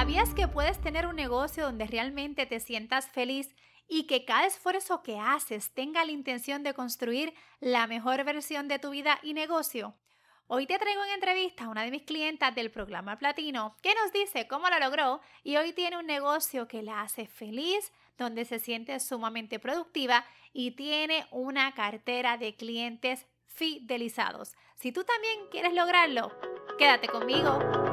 [0.00, 3.54] ¿Sabías que puedes tener un negocio donde realmente te sientas feliz
[3.86, 8.78] y que cada esfuerzo que haces tenga la intención de construir la mejor versión de
[8.78, 9.94] tu vida y negocio?
[10.46, 14.10] Hoy te traigo en entrevista a una de mis clientas del programa Platino que nos
[14.10, 18.58] dice cómo lo logró y hoy tiene un negocio que la hace feliz, donde se
[18.58, 20.24] siente sumamente productiva
[20.54, 24.54] y tiene una cartera de clientes fidelizados.
[24.76, 26.32] Si tú también quieres lograrlo,
[26.78, 27.89] quédate conmigo.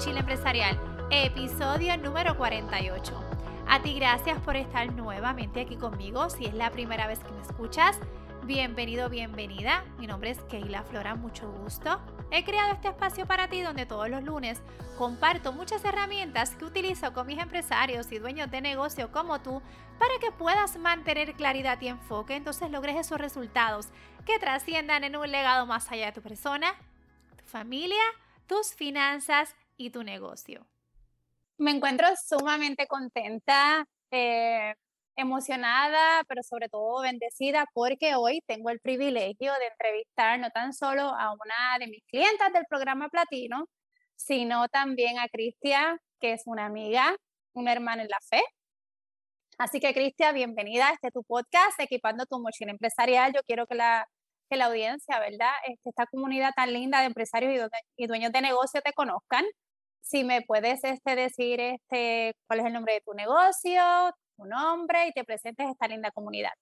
[0.00, 3.22] Mochila empresarial, episodio número 48.
[3.68, 6.30] A ti gracias por estar nuevamente aquí conmigo.
[6.30, 7.98] Si es la primera vez que me escuchas,
[8.44, 9.84] bienvenido, bienvenida.
[9.98, 12.00] Mi nombre es Keila Flora, mucho gusto.
[12.30, 14.62] He creado este espacio para ti donde todos los lunes
[14.96, 19.60] comparto muchas herramientas que utilizo con mis empresarios y dueños de negocio como tú
[19.98, 23.88] para que puedas mantener claridad y enfoque, entonces logres esos resultados
[24.24, 26.72] que trasciendan en un legado más allá de tu persona,
[27.36, 28.00] tu familia,
[28.46, 30.66] tus finanzas y tu negocio
[31.60, 34.74] me encuentro sumamente contenta, eh,
[35.14, 41.02] emocionada, pero sobre todo bendecida porque hoy tengo el privilegio de entrevistar no tan solo
[41.02, 43.66] a una de mis clientas del programa Platino,
[44.16, 47.14] sino también a Cristia, que es una amiga,
[47.52, 48.42] una hermana en la fe.
[49.58, 53.34] Así que, Cristia, bienvenida a este tu podcast, Equipando tu mochila empresarial.
[53.34, 54.06] Yo quiero que la,
[54.48, 55.52] que la audiencia, ¿verdad?
[55.66, 59.44] Este, esta comunidad tan linda de empresarios y, y dueños de negocio te conozcan
[60.00, 63.82] si me puedes este, decir este, cuál es el nombre de tu negocio,
[64.36, 66.52] tu nombre y te presentes a esta linda comunidad.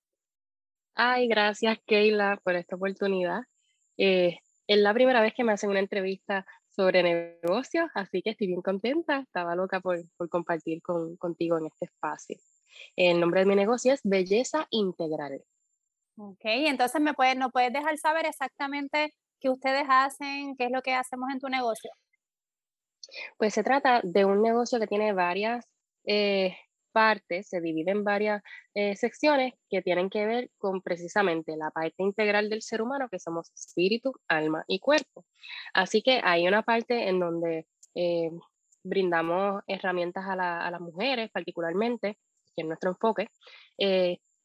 [0.94, 3.42] Ay, gracias Keila por esta oportunidad.
[3.96, 8.48] Eh, es la primera vez que me hacen una entrevista sobre negocios, así que estoy
[8.48, 9.20] bien contenta.
[9.20, 12.36] Estaba loca por, por compartir con, contigo en este espacio.
[12.96, 15.42] El nombre de mi negocio es Belleza Integral.
[16.16, 20.82] Ok, entonces me puedes, no puedes dejar saber exactamente qué ustedes hacen, qué es lo
[20.82, 21.90] que hacemos en tu negocio.
[23.36, 25.66] Pues se trata de un negocio que tiene varias
[26.04, 26.56] eh,
[26.92, 28.42] partes, se divide en varias
[28.74, 33.18] eh, secciones que tienen que ver con precisamente la parte integral del ser humano, que
[33.18, 35.24] somos espíritu, alma y cuerpo.
[35.74, 38.30] Así que hay una parte en donde eh,
[38.82, 42.18] brindamos herramientas a, a, las mujeres particularmente,
[42.56, 43.28] que es nuestro enfoque,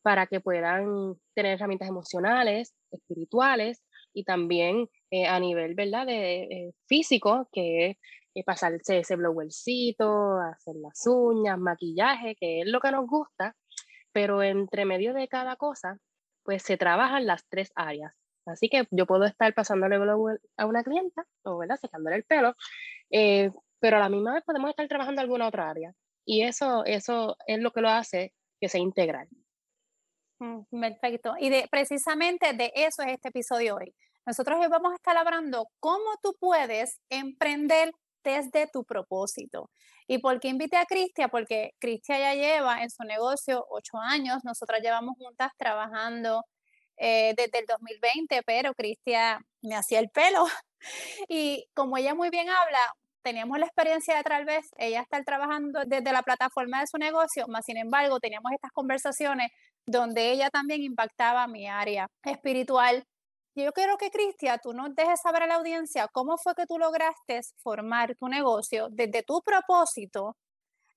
[0.02, 3.82] para que puedan tener herramientas emocionales, espirituales
[4.14, 4.90] y también
[5.30, 6.06] a nivel ¿verdad?
[6.06, 7.98] De, físico, que es
[8.42, 13.56] pasarse ese blowercito, hacer las uñas, maquillaje, que es lo que nos gusta,
[14.12, 16.00] pero entre medio de cada cosa,
[16.44, 18.14] pues se trabajan las tres áreas.
[18.46, 21.78] Así que yo puedo estar pasándole blower a una clienta, o ¿verdad?
[21.78, 22.56] secándole el pelo,
[23.12, 25.94] eh, pero a la misma vez podemos estar trabajando alguna otra área.
[26.26, 29.28] Y eso, eso es lo que lo hace que sea integral.
[30.40, 31.36] Mm, perfecto.
[31.40, 33.94] Y de, precisamente de eso es este episodio hoy.
[34.26, 37.92] Nosotros hoy vamos a estar hablando cómo tú puedes emprender
[38.24, 39.70] desde tu propósito.
[40.08, 41.28] ¿Y por qué invité a Cristia?
[41.28, 46.44] Porque Cristia ya lleva en su negocio ocho años, nosotras llevamos juntas trabajando
[46.98, 50.46] eh, desde el 2020, pero Cristia me hacía el pelo.
[51.30, 52.80] Y como ella muy bien habla,
[53.22, 57.48] teníamos la experiencia de tal vez ella estar trabajando desde la plataforma de su negocio,
[57.48, 59.50] más sin embargo teníamos estas conversaciones
[59.86, 63.06] donde ella también impactaba mi área espiritual
[63.62, 66.80] yo quiero que, Cristia, tú nos dejes saber a la audiencia cómo fue que tú
[66.80, 70.38] lograste formar tu negocio desde tu propósito,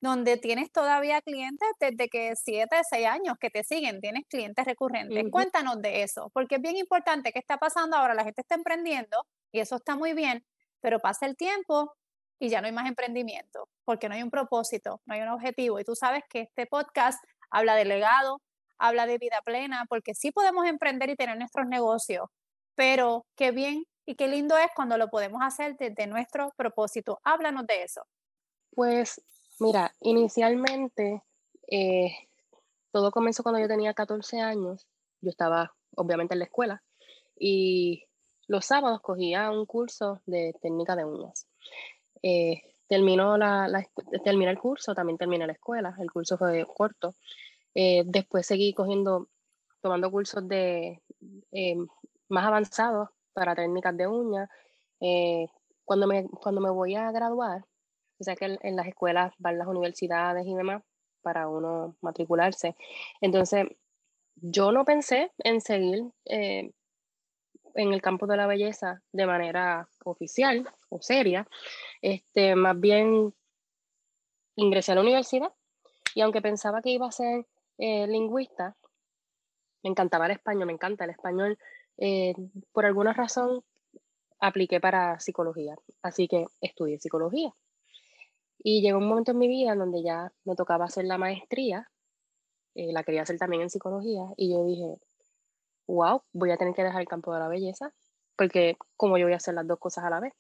[0.01, 5.25] donde tienes todavía clientes desde que siete, seis años que te siguen, tienes clientes recurrentes.
[5.31, 9.27] Cuéntanos de eso, porque es bien importante que está pasando ahora, la gente está emprendiendo
[9.53, 10.45] y eso está muy bien,
[10.81, 11.95] pero pasa el tiempo
[12.39, 15.81] y ya no hay más emprendimiento, porque no hay un propósito, no hay un objetivo.
[15.81, 18.43] Y tú sabes que este podcast habla de legado,
[18.79, 22.29] habla de vida plena, porque sí podemos emprender y tener nuestros negocios,
[22.77, 27.19] pero qué bien y qué lindo es cuando lo podemos hacer desde nuestro propósito.
[27.25, 28.03] Háblanos de eso.
[28.71, 29.21] Pues
[29.59, 31.23] mira, inicialmente
[31.69, 32.13] eh,
[32.93, 34.87] todo comenzó cuando yo tenía 14 años.
[35.21, 36.83] Yo estaba obviamente en la escuela
[37.39, 38.05] y
[38.47, 41.49] los sábados cogía un curso de técnica de uñas.
[42.23, 43.69] Eh, terminó la,
[44.25, 47.15] terminé el curso, también terminé la escuela, el curso fue corto.
[47.75, 49.29] Eh, después seguí cogiendo,
[49.81, 51.03] tomando cursos de
[51.51, 51.87] em,
[52.29, 54.49] más avanzados para técnicas de uñas.
[55.01, 55.47] Eh,
[55.85, 57.65] cuando, me, cuando me voy a graduar,
[58.19, 60.83] o sea que en, las escuelas van las universidades y demás
[61.23, 62.77] para uno matricularse.
[63.21, 63.67] Entonces,
[64.37, 66.71] yo no pensé en seguir eh,
[67.75, 71.47] en el campo de la belleza de manera oficial o seria.
[72.01, 73.35] Este, más bien
[74.57, 75.53] ingresé a la universidad
[76.15, 77.47] y aunque pensaba que iba a ser
[77.79, 78.77] eh, lingüista,
[79.83, 81.59] me encantaba el español, me encanta el español,
[81.99, 82.35] eh,
[82.73, 83.63] por alguna razón
[84.41, 87.53] apliqué para psicología, así que estudié psicología.
[88.59, 91.91] Y llegó un momento en mi vida en donde ya me tocaba hacer la maestría,
[92.75, 94.99] eh, la quería hacer también en psicología, y yo dije,
[95.87, 97.93] wow, voy a tener que dejar el campo de la belleza,
[98.37, 100.35] porque como yo voy a hacer las dos cosas a la vez.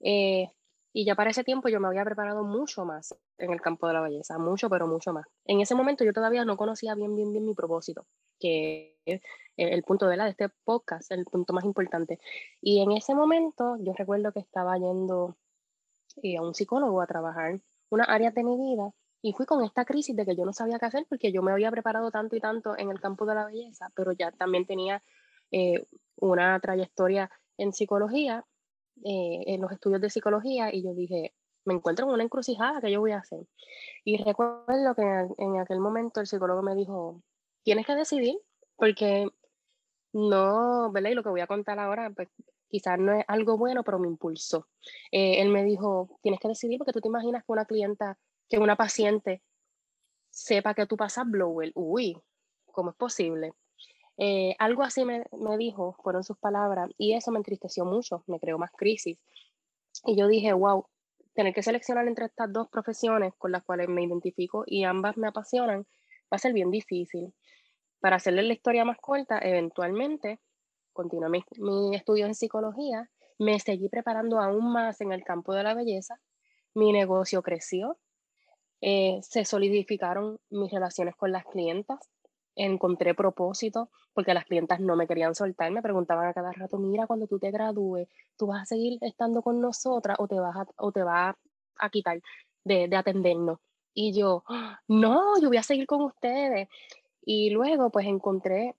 [0.00, 0.50] Eh,
[0.92, 3.94] y ya para ese tiempo yo me había preparado mucho más en el campo de
[3.94, 5.26] la belleza, mucho, pero mucho más.
[5.44, 8.06] En ese momento yo todavía no conocía bien, bien, bien mi propósito,
[8.38, 9.20] que es
[9.56, 12.18] el punto de, la, de este podcast, el punto más importante.
[12.60, 15.36] Y en ese momento yo recuerdo que estaba yendo
[16.22, 17.60] eh, a un psicólogo a trabajar
[17.90, 18.90] una área de mi vida
[19.22, 21.52] y fui con esta crisis de que yo no sabía qué hacer porque yo me
[21.52, 25.02] había preparado tanto y tanto en el campo de la belleza, pero ya también tenía
[25.50, 25.84] eh,
[26.16, 28.44] una trayectoria en psicología,
[29.04, 31.34] eh, en los estudios de psicología, y yo dije,
[31.64, 33.46] me encuentro en una encrucijada, ¿qué yo voy a hacer?
[34.04, 37.22] Y recuerdo que en, aquel momento el psicólogo me dijo,
[37.66, 38.38] tienes que decidir,
[38.76, 39.28] porque
[40.12, 41.10] no, ¿verdad?
[41.10, 42.28] Y lo que voy a contar ahora, pues
[42.68, 44.68] quizás no es algo bueno, pero me impulsó.
[45.10, 48.18] Eh, él me dijo, tienes que decidir porque tú te imaginas que una clienta,
[48.48, 49.42] que una paciente
[50.30, 51.72] sepa que tú pasas blower.
[51.74, 52.16] Uy,
[52.66, 53.52] ¿cómo es posible?
[54.16, 58.38] Eh, algo así me, me, dijo, fueron sus palabras, y eso me entristeció mucho, me
[58.38, 59.18] creó más crisis.
[60.04, 60.86] Y yo dije, wow,
[61.34, 65.26] tener que seleccionar entre estas dos profesiones con las cuales me identifico y ambas me
[65.26, 65.84] apasionan,
[66.32, 67.32] va a ser bien difícil.
[68.00, 70.40] Para hacerle la historia más corta, eventualmente
[70.92, 75.62] continué mi, mi estudio en psicología, me seguí preparando aún más en el campo de
[75.62, 76.20] la belleza,
[76.74, 77.98] mi negocio creció,
[78.80, 81.98] eh, se solidificaron mis relaciones con las clientas,
[82.54, 87.06] encontré propósito, porque las clientas no me querían soltar, me preguntaban a cada rato, mira,
[87.06, 90.66] cuando tú te gradúes, ¿tú vas a seguir estando con nosotras o te vas a,
[90.78, 91.34] o te vas
[91.76, 92.20] a quitar
[92.64, 93.58] de, de atendernos?
[93.96, 94.44] Y yo,
[94.88, 96.68] no, yo voy a seguir con ustedes.
[97.24, 98.76] Y luego pues encontré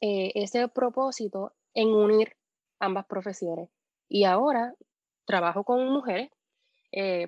[0.00, 2.36] eh, ese propósito en unir
[2.78, 3.68] ambas profesiones.
[4.08, 4.74] Y ahora
[5.26, 6.30] trabajo con mujeres
[6.92, 7.26] eh,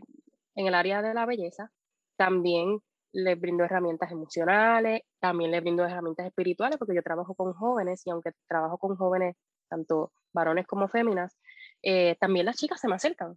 [0.55, 1.73] en el área de la belleza.
[2.17, 2.81] También
[3.13, 8.11] les brindo herramientas emocionales, también les brindo herramientas espirituales, porque yo trabajo con jóvenes y
[8.11, 9.37] aunque trabajo con jóvenes,
[9.69, 11.37] tanto varones como féminas,
[11.83, 13.37] eh, también las chicas se me acercan.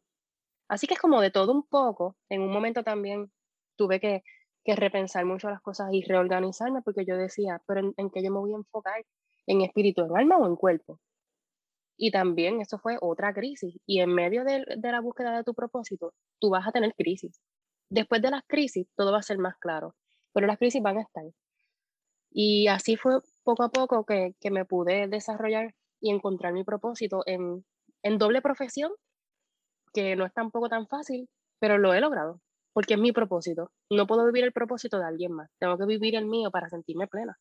[0.68, 2.16] Así que es como de todo un poco.
[2.30, 3.32] En un momento también
[3.76, 4.24] tuve que,
[4.64, 8.32] que repensar mucho las cosas y reorganizarme porque yo decía, pero en, en qué yo
[8.32, 9.06] me voy a enfocar,
[9.48, 11.00] en espíritu, en alma o en cuerpo.
[11.98, 13.76] Y también eso fue otra crisis.
[13.86, 17.40] Y en medio de, de, la búsqueda de tu propósito, tú vas a tener crisis.
[17.90, 19.96] Después de las crisis, todo va a ser más claro,
[20.34, 21.24] pero las crisis van a estar.
[22.32, 27.22] Y así fue poco a poco que, que me pude desarrollar y encontrar mi propósito
[27.26, 27.64] en,
[28.02, 28.92] en doble profesión,
[29.94, 31.30] que no es tampoco tan fácil,
[31.60, 32.42] pero lo he logrado,
[32.74, 33.72] porque es mi propósito.
[33.90, 37.08] No puedo vivir el propósito de alguien más, tengo que vivir el mío para sentirme
[37.08, 37.38] plena.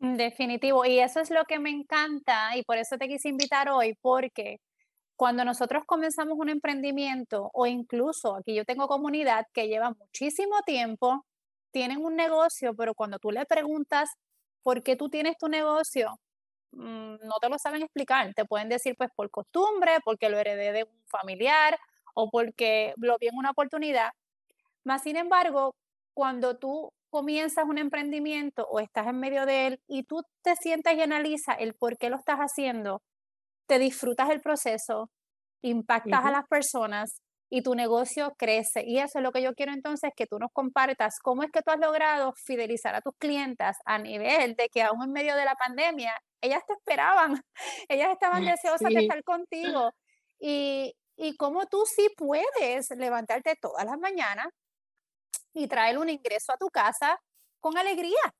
[0.00, 3.96] Definitivo, y eso es lo que me encanta y por eso te quise invitar hoy,
[4.02, 4.58] porque
[5.16, 11.24] cuando nosotros comenzamos un emprendimiento o incluso aquí yo tengo comunidad que lleva muchísimo tiempo,
[11.72, 14.10] tienen un negocio, pero cuando tú le preguntas
[14.62, 16.18] por qué tú tienes tu negocio,
[16.72, 18.32] mm, no te lo saben explicar.
[18.34, 21.78] Te pueden decir pues por costumbre, porque lo heredé de un familiar
[22.14, 24.10] o porque lo vi en una oportunidad.
[24.84, 25.74] Más sin embargo,
[26.14, 30.94] cuando tú comienzas un emprendimiento o estás en medio de él y tú te sientas
[30.94, 33.02] y analizas el por qué lo estás haciendo,
[33.66, 35.10] te disfrutas el proceso,
[35.62, 36.28] impactas uh -huh.
[36.28, 38.82] a las personas y tu negocio crece.
[38.84, 41.62] Y eso es lo que yo quiero entonces que tú nos compartas, cómo es que
[41.62, 45.44] tú has logrado fidelizar a tus clientas a nivel de que aún en medio de
[45.44, 47.40] la pandemia, ellas te esperaban,
[47.88, 48.94] ellas estaban deseosas sí.
[48.94, 49.92] de estar contigo.
[50.40, 54.48] Y, y cómo tú sí puedes levantarte todas las mañanas
[55.54, 57.18] y traer un ingreso a tu casa
[57.60, 58.34] con alegría.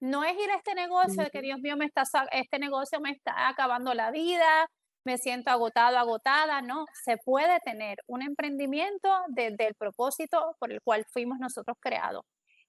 [0.00, 3.10] No es ir a este negocio de que Dios mío, me está, este negocio me
[3.12, 4.68] está acabando la vida,
[5.04, 6.60] me siento agotado, agotada.
[6.62, 12.22] No, se puede tener un emprendimiento desde el propósito por el cual fuimos nosotros creados.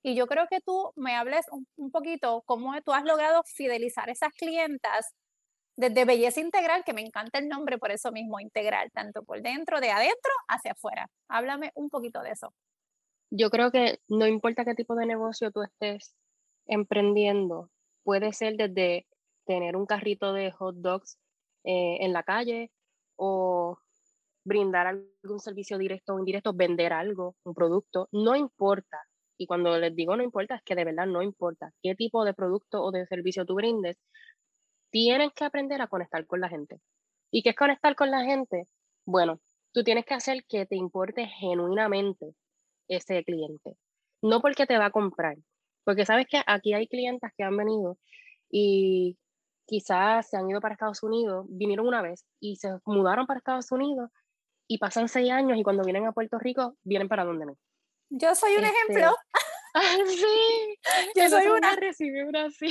[0.03, 4.09] Y yo creo que tú me hables un, un poquito cómo tú has logrado fidelizar
[4.09, 5.07] esas clientas
[5.75, 9.79] desde belleza integral, que me encanta el nombre por eso mismo, integral, tanto por dentro,
[9.79, 11.07] de adentro hacia afuera.
[11.29, 12.53] Háblame un poquito de eso
[13.29, 16.15] yo creo que no importa qué tipo de negocio tú estés
[16.65, 17.69] emprendiendo,
[18.03, 19.07] puede ser desde
[19.45, 21.17] tener un carrito de hot dogs
[21.63, 22.71] eh, en la calle
[23.15, 23.77] o
[24.43, 29.01] brindar algún servicio directo o indirecto, vender algo, un producto, no importa.
[29.37, 32.33] Y cuando les digo no importa, es que de verdad no importa qué tipo de
[32.33, 33.97] producto o de servicio tú brindes,
[34.89, 36.79] tienes que aprender a conectar con la gente.
[37.31, 38.67] ¿Y qué es conectar con la gente?
[39.05, 39.41] Bueno,
[39.73, 42.35] tú tienes que hacer que te importe genuinamente
[42.87, 43.75] ese cliente.
[44.21, 45.37] No porque te va a comprar,
[45.83, 47.97] porque sabes que aquí hay clientes que han venido
[48.49, 49.17] y
[49.65, 53.71] quizás se han ido para Estados Unidos, vinieron una vez y se mudaron para Estados
[53.71, 54.09] Unidos
[54.67, 57.57] y pasan seis años y cuando vienen a Puerto Rico, vienen para donde no.
[58.09, 59.15] Yo soy un ejemplo.
[59.73, 60.79] Ah, sí,
[61.15, 61.75] yo soy una.
[61.75, 62.67] Recibí una así.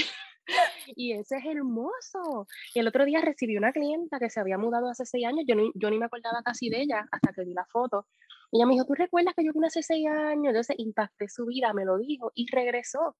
[0.96, 2.46] Y ese es hermoso.
[2.74, 5.56] Y el otro día recibí una clienta que se había mudado hace seis años, yo,
[5.74, 8.06] yo ni me acordaba casi de ella hasta que vi la foto.
[8.50, 10.48] Y ella me dijo, ¿tú recuerdas que yo vine hace seis años?
[10.48, 13.16] Entonces impacté su vida, me lo dijo y regresó.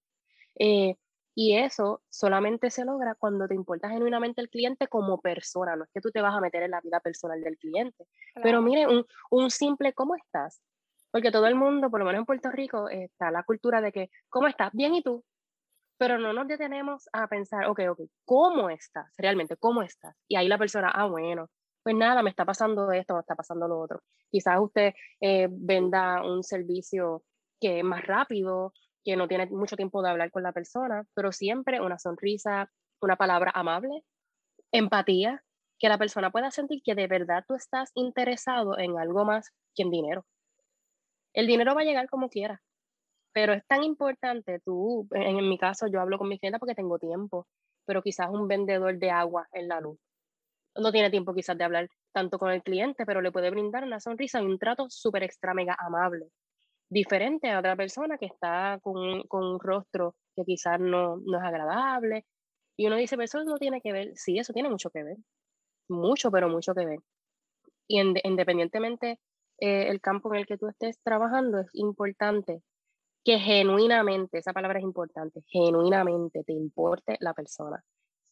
[0.59, 0.97] Eh,
[1.39, 5.91] y eso solamente se logra cuando te importa genuinamente el cliente como persona, no es
[5.93, 8.07] que tú te vas a meter en la vida personal del cliente.
[8.43, 10.63] Pero mire, un, un, simple ¿cómo estás?
[11.11, 14.11] Porque todo el mundo, por lo menos en Puerto Rico, está la cultura de que,
[14.31, 14.73] ¿cómo estás?
[14.73, 15.23] Bien, ¿y tú?
[15.99, 19.13] Pero no nos detenemos a pensar, ok, ok, ¿cómo estás?
[19.19, 20.17] Realmente, ¿cómo estás?
[20.29, 21.51] Y ahí la persona, ah, bueno,
[21.87, 24.03] pues nada, me está pasando esto, me está pasando lo otro.
[24.29, 27.23] Quizás usted eh, venda un servicio
[27.61, 28.73] que es más rápido,
[29.05, 33.15] que no tiene mucho tiempo de hablar con la persona, pero siempre una sonrisa, una
[33.15, 34.03] palabra amable,
[34.73, 35.45] empatía,
[35.79, 39.85] que la persona pueda sentir que de verdad tú estás interesado en algo más que
[39.85, 40.27] en dinero.
[41.35, 42.65] El dinero va a llegar como quiera,
[43.33, 46.99] pero es tan importante tú, en, mi caso yo hablo con mi clienta porque tengo
[46.99, 47.47] tiempo,
[47.85, 50.01] pero quizás un vendedor de agua en la luz
[50.79, 54.01] no tiene tiempo quizás de hablar tanto con el cliente, pero le puede brindar una
[54.01, 56.31] sonrisa y un trato súper extra mega amable
[56.89, 61.45] diferente a otra persona que está con, con un rostro que quizás no, no, es
[61.45, 62.25] agradable.
[62.77, 64.13] Y uno dice, pero eso no tiene que ver.
[64.15, 65.17] Sí, eso tiene mucho que ver.
[65.89, 66.99] Mucho, pero mucho que ver.
[67.89, 69.21] Y independientemente
[69.59, 72.63] eh, el campo en el que tú estés trabajando, es importante
[73.25, 77.83] que genuinamente, esa palabra es importante, genuinamente te importe la persona.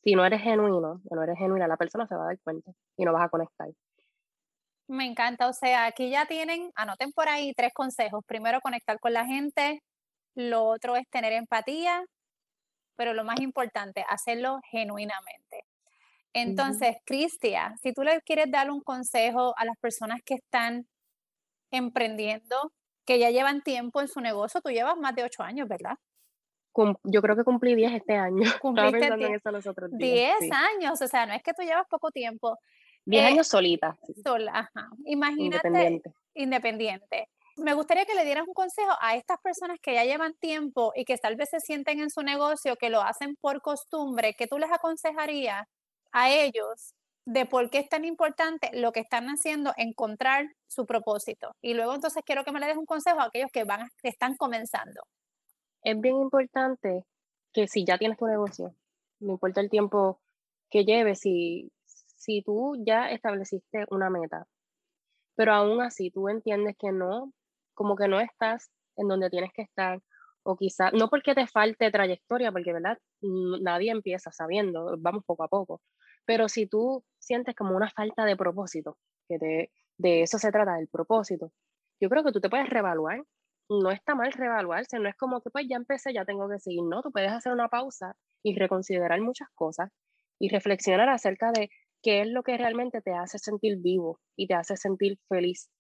[0.05, 3.05] Si no eres genuino, no eres genuina, la persona se va a dar cuenta y
[3.05, 3.69] no vas a conectar.
[4.87, 8.23] Me encanta, o sea, aquí ya tienen, anoten por ahí tres consejos.
[8.27, 9.81] Primero, conectar con la gente.
[10.35, 12.05] Lo otro es tener empatía,
[12.97, 15.65] pero lo más importante, hacerlo genuinamente.
[16.35, 20.87] Entonces, Cristia, si tú le quieres dar un consejo a las personas que están
[21.71, 22.73] emprendiendo,
[23.07, 25.95] que ya llevan tiempo en su negocio, tú llevas más de ocho años, ¿verdad?
[27.05, 28.43] Yo creo que cumplí diez este año.
[28.63, 29.17] Cumpliste
[29.93, 32.59] diez años, o sea, no es que tú llevas poco tiempo,
[33.07, 33.97] 10 eh, años solita.
[34.23, 34.89] Sola, ajá.
[35.05, 35.69] Imagínate.
[35.69, 36.15] Independiente.
[36.35, 37.29] Independiente.
[37.57, 41.05] Me gustaría que le dieras un consejo a estas personas que ya llevan tiempo y
[41.05, 44.59] que tal vez se sienten en su negocio, que lo hacen por costumbre, que tú
[44.59, 45.67] les aconsejarías
[46.13, 46.95] a ellos
[47.27, 51.53] de por qué es tan importante lo que están haciendo, encontrar su propósito.
[51.63, 54.09] Y luego entonces quiero que me le des un consejo a aquellos que van, que
[54.09, 55.03] están comenzando.
[55.85, 57.05] Es bien importante
[57.53, 58.75] que si ya tienes tu negocio,
[59.21, 60.21] no importa el tiempo
[60.71, 61.71] que lleves, si
[62.25, 64.47] si tú ya estableciste una meta,
[65.37, 67.33] pero aún así tú entiendes que no,
[67.75, 70.01] como que no estás en donde tienes que estar,
[70.43, 72.99] o quizás, no porque te falte trayectoria, porque, ¿verdad?
[73.21, 75.83] Nadie empieza sabiendo, vamos poco a poco,
[76.25, 78.97] pero si tú sientes como una falta de propósito,
[79.29, 81.53] que de eso se trata, del propósito,
[82.01, 83.23] yo creo que tú te puedes reevaluar.
[83.69, 86.83] No está mal reevaluarse, no es como que pues ya empecé, ya tengo que seguir,
[86.83, 89.91] no, tú puedes hacer una pausa y reconsiderar muchas cosas
[90.39, 91.71] y reflexionar acerca de
[92.03, 95.71] qué es lo que realmente te hace sentir vivo y te hace sentir feliz.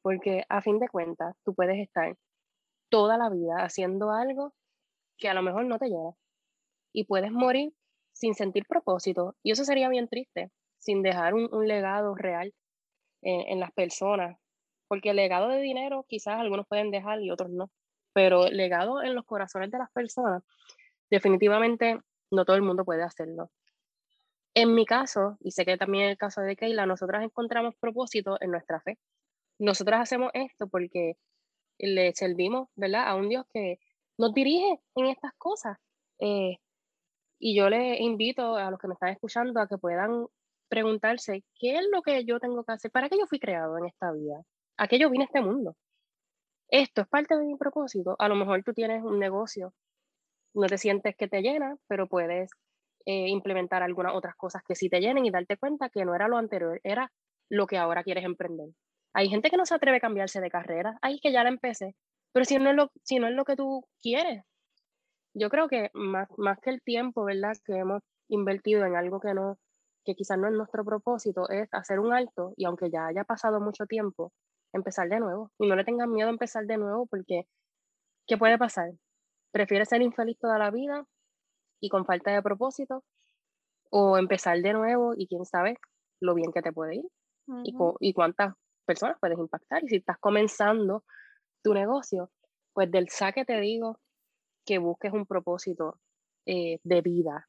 [0.00, 2.16] Porque a fin de cuentas, tú puedes estar
[2.88, 4.52] toda la vida haciendo algo
[5.18, 6.12] que a lo mejor no te llena.
[6.92, 7.72] Y puedes morir
[8.12, 9.34] sin sentir propósito.
[9.42, 12.52] Y eso sería bien triste, sin dejar un, legado real
[13.22, 14.36] en, las personas.
[14.92, 17.70] Porque el legado de dinero quizás algunos pueden dejar y otros no.
[18.12, 20.42] Pero legado en los corazones de las personas,
[21.10, 21.98] definitivamente
[22.30, 23.50] no todo el mundo puede hacerlo.
[24.52, 28.36] En mi caso, y sé que también en el caso de Keila, nosotras encontramos propósito
[28.42, 28.98] en nuestra fe.
[29.58, 31.14] Nosotras hacemos esto porque
[31.78, 33.08] le servimos, ¿verdad?
[33.08, 33.78] A un Dios que
[34.18, 35.78] nos dirige en estas cosas.
[36.18, 36.58] Eh,
[37.38, 40.26] y yo les invito a los que me están escuchando a que puedan
[40.68, 42.90] preguntarse, ¿qué es lo que yo tengo que hacer?
[42.90, 44.42] ¿Para qué yo fui creado en esta vida?
[44.78, 45.76] ¿A qué yo vine a este mundo?
[46.68, 48.16] Esto es parte de mi propósito.
[48.18, 49.74] A lo mejor tú tienes un negocio,
[50.54, 52.50] no te sientes que te llena, pero puedes
[53.06, 56.28] eh, implementar algunas otras cosas que sí te llenen y darte cuenta que no era
[56.28, 57.12] lo anterior, era
[57.50, 58.68] lo que ahora quieres emprender.
[59.14, 61.94] Hay gente que no se atreve a cambiarse de carrera, hay que ya la empecé,
[62.32, 64.44] pero si no es lo, si no es lo que tú quieres,
[65.34, 67.52] yo creo que más, más que el tiempo, ¿verdad?
[67.64, 69.58] Que hemos invertido en algo que no,
[70.04, 73.60] que quizás no es nuestro propósito, es hacer un alto y aunque ya haya pasado
[73.60, 74.32] mucho tiempo,
[74.72, 75.50] empezar de nuevo.
[75.58, 77.46] Y no le tengan miedo a empezar de nuevo porque,
[78.26, 78.92] ¿qué puede pasar?
[79.52, 81.06] ¿Prefieres ser infeliz toda la vida
[81.80, 83.04] y con falta de propósito,
[83.90, 85.78] o empezar de nuevo y quién sabe
[86.20, 87.04] lo bien que te puede ir
[87.64, 88.54] y, y cuántas
[88.86, 89.84] personas puedes impactar.
[89.84, 91.04] Y si estás comenzando
[91.62, 92.30] tu negocio,
[92.72, 93.98] pues del saque te digo
[94.64, 95.98] que busques un propósito
[96.46, 97.48] eh, de vida,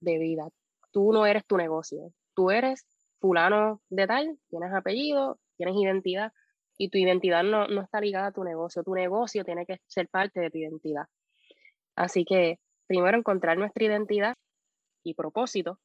[0.00, 0.48] de vida.
[0.92, 2.86] tú no eres tu negocio, tú eres
[3.20, 6.32] fulano de tal, tienes apellido, tienes identidad
[6.82, 10.08] y tu identidad no, no está ligada a tu negocio, tu negocio tiene que ser
[10.08, 11.04] parte de tu identidad.
[11.94, 12.58] Así que
[12.88, 14.34] primero encontrar nuestra identidad
[15.04, 15.78] y propósito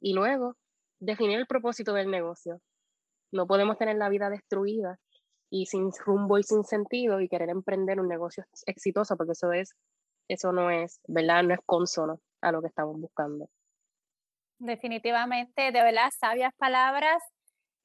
[0.00, 0.54] y luego
[1.00, 2.60] definir el propósito del negocio.
[3.32, 4.96] No podemos tener la vida destruida
[5.50, 9.74] y sin rumbo y sin sentido y querer emprender un negocio exitoso porque eso es
[10.28, 11.42] eso no es, ¿verdad?
[11.42, 13.48] No es consono a lo que estamos buscando.
[14.60, 17.20] Definitivamente, de verdad, sabias palabras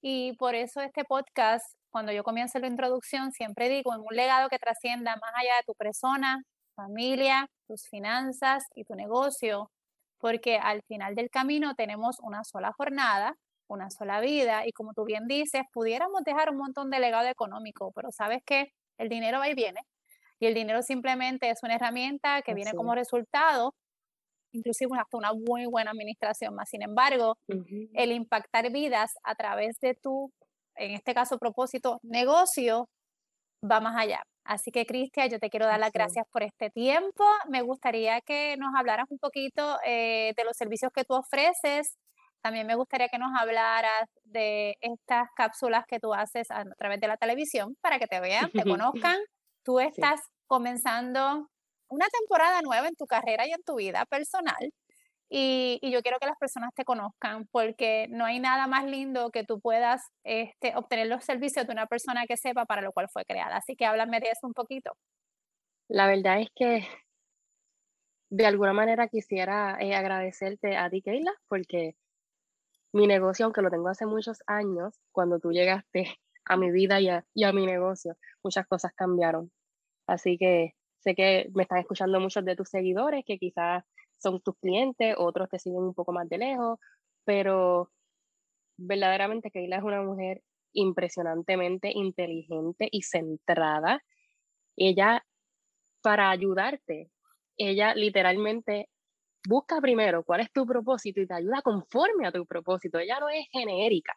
[0.02, 1.66] y por eso este podcast,
[1.98, 5.64] cuando yo comienzo la introducción, siempre digo en un legado que trascienda más allá de
[5.66, 6.44] tu persona,
[6.76, 9.72] familia, tus finanzas y tu negocio,
[10.20, 13.34] porque al final del camino tenemos una sola jornada,
[13.68, 17.92] una sola vida y como tú bien dices, pudiéramos dejar un montón de legado económico,
[17.96, 18.68] pero sabes que
[19.00, 19.82] el dinero va y viene
[20.40, 23.74] y el dinero simplemente es una herramienta que viene como resultado,
[24.52, 26.70] inclusive hasta una muy buena administración más.
[26.70, 30.32] Sin embargo, el impactar vidas a través de tu,
[30.78, 32.88] en este caso, propósito, negocio,
[33.64, 34.22] va más allá.
[34.44, 37.26] Así que, Cristian, yo te quiero dar las gracias por este tiempo.
[37.50, 41.98] Me gustaría que nos hablaras un poquito eh, de los servicios que tú ofreces.
[42.42, 47.08] También me gustaría que nos hablaras de estas cápsulas que tú haces a, través de
[47.08, 49.18] la televisión para que te vean, te conozcan.
[49.64, 51.50] Tú estás comenzando
[51.90, 54.72] una temporada nueva en tu carrera y en tu vida personal.
[55.30, 59.44] Y, yo quiero que las personas te conozcan porque no hay nada más lindo que
[59.44, 63.26] tú puedas este, obtener los servicios de una persona que sepa para lo cual fue
[63.26, 63.58] creada.
[63.58, 64.94] Así que háblame de eso un poquito.
[65.90, 66.88] La verdad es que
[68.30, 71.96] de alguna manera quisiera eh, agradecerte a ti, Keila, porque
[72.94, 77.10] mi negocio, aunque lo tengo hace muchos años, cuando tú llegaste a mi vida y
[77.10, 79.52] a, y a mi negocio, muchas cosas cambiaron.
[80.08, 83.84] Así que sé que me están escuchando muchos de tus seguidores que quizás
[84.18, 86.80] son tus clientes, otros te siguen un poco más de lejos,
[87.26, 87.92] pero
[88.78, 90.42] verdaderamente Keila es una mujer
[90.74, 94.04] impresionantemente inteligente y centrada.
[94.78, 95.26] Ella,
[96.02, 97.10] para ayudarte,
[97.58, 98.90] ella literalmente
[99.48, 103.00] busca primero cuál es tu propósito y te ayuda conforme a tu propósito.
[103.00, 104.14] Ella no es genérica.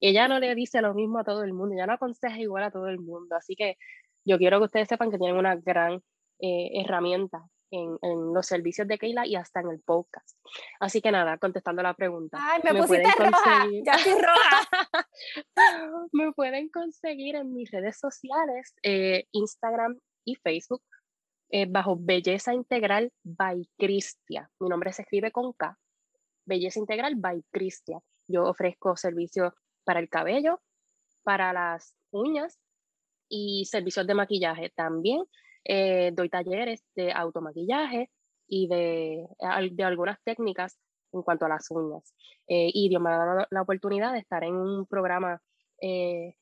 [0.00, 2.70] Ella no le dice lo mismo a todo el mundo, ella no aconseja igual a
[2.72, 3.36] todo el mundo.
[3.36, 3.76] Así que
[4.24, 6.02] yo quiero que ustedes sepan que tienen una gran
[6.40, 10.38] eh, herramienta en, los servicios de Keila y hasta en el podcast.
[10.78, 12.38] Así que nada, contestando la pregunta.
[12.40, 15.08] Ay, me, pusiste roja, ya estoy roja.
[16.12, 20.82] me pueden conseguir en mis redes sociales, eh, Instagram y Facebook,
[21.50, 24.50] eh, bajo Belleza Integral by Cristia.
[24.60, 25.76] Mi nombre se escribe con K.
[26.44, 28.00] Belleza Integral by Cristia.
[28.28, 29.52] Yo ofrezco servicios
[29.84, 30.60] para el cabello,
[31.22, 32.58] para las uñas
[33.28, 34.70] y servicios de maquillaje.
[34.76, 35.24] También
[35.64, 38.10] eh, doy talleres de automaquillaje
[38.46, 39.26] y de,
[39.70, 40.78] de, algunas técnicas
[41.12, 42.14] en cuanto a las uñas.
[42.48, 45.40] Eh, y Dios me ha dado la oportunidad de estar en un programa
[45.80, 46.34] eh,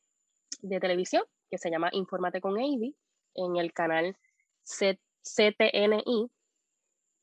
[0.63, 2.97] de televisión que se llama Infórmate con Avi
[3.35, 4.17] en el canal
[4.65, 6.31] CTNI,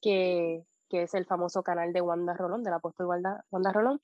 [0.01, 3.99] que, que, es el famoso canal de Wanda Rolón, del apóstol Wanda, Wanda Rolón.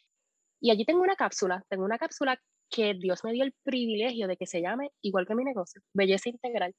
[0.60, 2.41] Y allí tengo una cápsula, tengo una cápsula
[2.73, 6.29] que Dios me dio el privilegio de que se llame, igual que mi negocio, Belleza
[6.29, 6.73] Integral.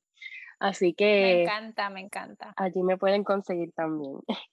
[0.59, 1.05] Así que...
[1.05, 2.53] Me encanta, me encanta.
[2.57, 4.19] Allí me pueden conseguir también.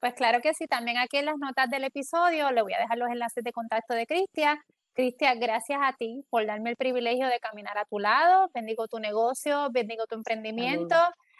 [0.00, 2.98] Pues claro que sí, también aquí en las notas del episodio le voy a dejar
[2.98, 4.58] los enlaces de contacto de Cristian.
[4.92, 8.50] Cristian, gracias a ti por darme el privilegio de caminar a tu lado.
[8.52, 10.94] Bendigo tu negocio, bendigo tu emprendimiento.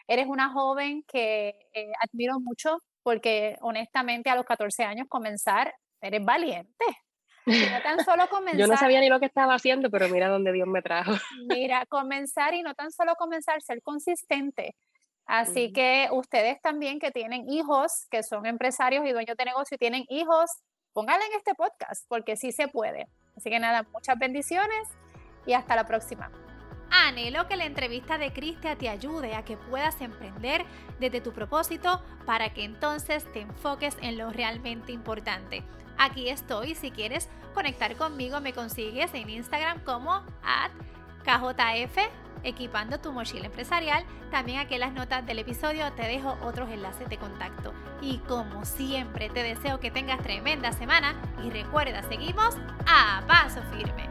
[0.08, 6.24] Eres una joven que eh, admiro mucho porque honestamente a los 14 años comenzar, eres
[6.24, 6.86] valiente
[7.46, 8.59] no tan solo comenzar.
[8.59, 11.12] Yo no sabía ni lo que estaba haciendo, pero mira dónde Dios me trajo.
[11.48, 14.74] Mira, comenzar y no tan solo comenzar, ser consistente.
[15.26, 19.78] Así que ustedes también que tienen hijos, que son empresarios y dueños de negocio y
[19.78, 20.50] tienen hijos,
[20.92, 23.07] pónganle en este podcast, porque sí se puede.
[23.37, 24.88] Así que nada, muchas bendiciones
[25.46, 26.30] y hasta la próxima.
[26.90, 30.64] Anhelo que la entrevista de Cristia te ayude a que puedas emprender
[31.00, 35.64] desde tu propósito para que entonces te enfoques en lo realmente importante.
[35.98, 40.70] Aquí estoy, si quieres conectar conmigo me consigues en Instagram como at
[41.24, 41.98] KJF
[42.44, 44.04] equipando tu mochila empresarial.
[44.30, 47.72] También aquí en las notas del episodio te dejo otros enlaces de contacto.
[48.00, 52.54] Y como siempre te deseo que tengas tremenda semana y recuerda, seguimos
[52.87, 54.09] a paso firme.